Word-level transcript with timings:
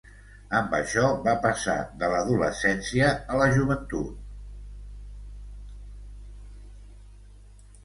Amb 0.59 0.71
això 0.77 1.09
va 1.27 1.35
passar 1.43 1.75
de 2.03 2.09
l'adolescència 2.13 3.11
a 3.35 3.39
la 3.41 3.51
joventut. 3.59 4.25